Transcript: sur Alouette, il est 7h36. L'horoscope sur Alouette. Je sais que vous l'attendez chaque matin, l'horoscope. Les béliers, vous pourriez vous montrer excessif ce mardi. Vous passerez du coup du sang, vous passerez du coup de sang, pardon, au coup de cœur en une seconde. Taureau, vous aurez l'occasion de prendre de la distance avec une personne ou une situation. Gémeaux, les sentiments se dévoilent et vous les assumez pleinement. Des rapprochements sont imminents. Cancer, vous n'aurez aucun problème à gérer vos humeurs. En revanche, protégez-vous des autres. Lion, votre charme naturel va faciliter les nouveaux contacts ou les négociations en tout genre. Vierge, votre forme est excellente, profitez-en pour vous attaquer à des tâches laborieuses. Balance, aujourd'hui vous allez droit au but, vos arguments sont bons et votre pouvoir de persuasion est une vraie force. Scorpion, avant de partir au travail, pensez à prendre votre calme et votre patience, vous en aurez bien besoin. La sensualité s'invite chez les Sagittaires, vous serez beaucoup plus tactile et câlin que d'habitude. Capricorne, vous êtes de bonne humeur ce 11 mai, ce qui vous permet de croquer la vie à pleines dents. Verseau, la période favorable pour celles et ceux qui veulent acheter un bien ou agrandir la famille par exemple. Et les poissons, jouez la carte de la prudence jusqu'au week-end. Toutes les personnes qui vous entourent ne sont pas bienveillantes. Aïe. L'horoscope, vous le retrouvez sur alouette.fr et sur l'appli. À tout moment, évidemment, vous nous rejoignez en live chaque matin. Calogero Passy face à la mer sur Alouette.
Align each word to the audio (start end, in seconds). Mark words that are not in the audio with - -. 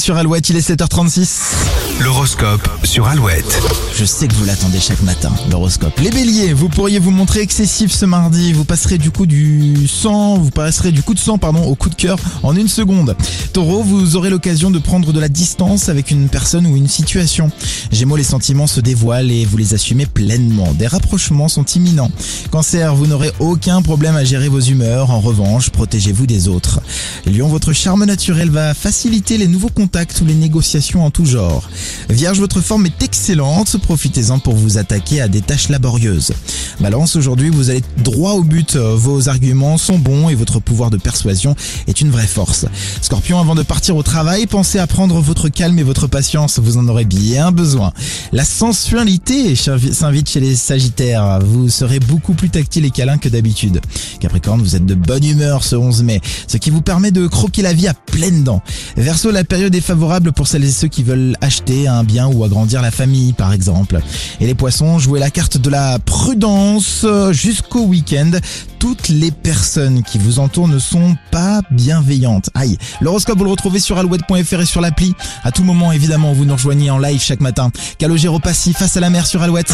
sur 0.00 0.16
Alouette, 0.16 0.48
il 0.48 0.56
est 0.56 0.68
7h36. 0.68 1.28
L'horoscope 2.00 2.66
sur 2.84 3.06
Alouette. 3.06 3.60
Je 3.94 4.06
sais 4.06 4.26
que 4.26 4.34
vous 4.34 4.46
l'attendez 4.46 4.80
chaque 4.80 5.02
matin, 5.02 5.30
l'horoscope. 5.50 5.92
Les 6.00 6.10
béliers, 6.10 6.54
vous 6.54 6.70
pourriez 6.70 6.98
vous 6.98 7.10
montrer 7.10 7.40
excessif 7.40 7.92
ce 7.92 8.06
mardi. 8.06 8.54
Vous 8.54 8.64
passerez 8.64 8.96
du 8.96 9.10
coup 9.10 9.26
du 9.26 9.86
sang, 9.86 10.38
vous 10.38 10.50
passerez 10.50 10.90
du 10.90 11.02
coup 11.02 11.12
de 11.12 11.18
sang, 11.18 11.36
pardon, 11.36 11.62
au 11.64 11.74
coup 11.74 11.90
de 11.90 11.94
cœur 11.94 12.18
en 12.42 12.56
une 12.56 12.68
seconde. 12.68 13.14
Taureau, 13.52 13.82
vous 13.82 14.16
aurez 14.16 14.30
l'occasion 14.30 14.70
de 14.70 14.78
prendre 14.78 15.12
de 15.12 15.20
la 15.20 15.28
distance 15.28 15.90
avec 15.90 16.10
une 16.10 16.30
personne 16.30 16.66
ou 16.66 16.76
une 16.76 16.88
situation. 16.88 17.50
Gémeaux, 17.92 18.16
les 18.16 18.24
sentiments 18.24 18.66
se 18.66 18.80
dévoilent 18.80 19.30
et 19.30 19.44
vous 19.44 19.58
les 19.58 19.74
assumez 19.74 20.06
pleinement. 20.06 20.72
Des 20.72 20.86
rapprochements 20.86 21.48
sont 21.48 21.64
imminents. 21.64 22.10
Cancer, 22.50 22.94
vous 22.94 23.06
n'aurez 23.06 23.32
aucun 23.38 23.82
problème 23.82 24.16
à 24.16 24.24
gérer 24.24 24.48
vos 24.48 24.60
humeurs. 24.60 25.10
En 25.10 25.20
revanche, 25.20 25.68
protégez-vous 25.68 26.26
des 26.26 26.48
autres. 26.48 26.80
Lion, 27.26 27.48
votre 27.48 27.74
charme 27.74 28.06
naturel 28.06 28.48
va 28.48 28.72
faciliter 28.72 29.36
les 29.36 29.46
nouveaux 29.46 29.68
contacts 29.68 29.89
ou 30.20 30.24
les 30.24 30.34
négociations 30.34 31.04
en 31.04 31.10
tout 31.10 31.24
genre. 31.24 31.68
Vierge, 32.08 32.38
votre 32.38 32.60
forme 32.60 32.86
est 32.86 33.02
excellente, 33.02 33.76
profitez-en 33.78 34.38
pour 34.38 34.54
vous 34.54 34.78
attaquer 34.78 35.20
à 35.20 35.26
des 35.28 35.40
tâches 35.40 35.68
laborieuses. 35.68 36.32
Balance, 36.80 37.16
aujourd'hui 37.16 37.50
vous 37.50 37.70
allez 37.70 37.82
droit 37.98 38.32
au 38.32 38.44
but, 38.44 38.76
vos 38.76 39.28
arguments 39.28 39.78
sont 39.78 39.98
bons 39.98 40.28
et 40.28 40.34
votre 40.34 40.60
pouvoir 40.60 40.90
de 40.90 40.96
persuasion 40.96 41.56
est 41.88 42.00
une 42.00 42.10
vraie 42.10 42.26
force. 42.26 42.66
Scorpion, 43.02 43.40
avant 43.40 43.54
de 43.54 43.62
partir 43.62 43.96
au 43.96 44.02
travail, 44.02 44.46
pensez 44.46 44.78
à 44.78 44.86
prendre 44.86 45.20
votre 45.20 45.48
calme 45.48 45.78
et 45.78 45.82
votre 45.82 46.06
patience, 46.06 46.60
vous 46.60 46.76
en 46.76 46.86
aurez 46.88 47.04
bien 47.04 47.50
besoin. 47.50 47.92
La 48.32 48.44
sensualité 48.44 49.56
s'invite 49.56 50.28
chez 50.30 50.40
les 50.40 50.54
Sagittaires, 50.54 51.40
vous 51.40 51.68
serez 51.68 51.98
beaucoup 51.98 52.34
plus 52.34 52.48
tactile 52.50 52.84
et 52.84 52.90
câlin 52.90 53.18
que 53.18 53.28
d'habitude. 53.28 53.80
Capricorne, 54.20 54.62
vous 54.62 54.76
êtes 54.76 54.86
de 54.86 54.94
bonne 54.94 55.24
humeur 55.24 55.64
ce 55.64 55.74
11 55.74 56.04
mai, 56.04 56.20
ce 56.46 56.58
qui 56.58 56.70
vous 56.70 56.82
permet 56.82 57.10
de 57.10 57.26
croquer 57.26 57.62
la 57.62 57.72
vie 57.72 57.88
à 57.88 57.94
pleines 57.94 58.44
dents. 58.44 58.62
Verseau, 58.96 59.30
la 59.30 59.44
période 59.44 59.74
favorable 59.80 60.32
pour 60.32 60.46
celles 60.46 60.64
et 60.64 60.70
ceux 60.70 60.88
qui 60.88 61.02
veulent 61.02 61.36
acheter 61.40 61.88
un 61.88 62.04
bien 62.04 62.26
ou 62.26 62.44
agrandir 62.44 62.82
la 62.82 62.90
famille 62.90 63.32
par 63.32 63.52
exemple. 63.52 64.00
Et 64.40 64.46
les 64.46 64.54
poissons, 64.54 64.98
jouez 64.98 65.20
la 65.20 65.30
carte 65.30 65.58
de 65.58 65.70
la 65.70 65.98
prudence 65.98 67.06
jusqu'au 67.30 67.82
week-end. 67.82 68.30
Toutes 68.78 69.08
les 69.08 69.30
personnes 69.30 70.02
qui 70.02 70.18
vous 70.18 70.38
entourent 70.38 70.68
ne 70.68 70.78
sont 70.78 71.16
pas 71.30 71.60
bienveillantes. 71.70 72.50
Aïe. 72.54 72.78
L'horoscope, 73.00 73.38
vous 73.38 73.44
le 73.44 73.50
retrouvez 73.50 73.80
sur 73.80 73.98
alouette.fr 73.98 74.60
et 74.60 74.66
sur 74.66 74.80
l'appli. 74.80 75.14
À 75.44 75.52
tout 75.52 75.64
moment, 75.64 75.92
évidemment, 75.92 76.32
vous 76.32 76.44
nous 76.44 76.54
rejoignez 76.54 76.90
en 76.90 76.98
live 76.98 77.20
chaque 77.20 77.40
matin. 77.40 77.70
Calogero 77.98 78.38
Passy 78.38 78.72
face 78.72 78.96
à 78.96 79.00
la 79.00 79.10
mer 79.10 79.26
sur 79.26 79.42
Alouette. 79.42 79.72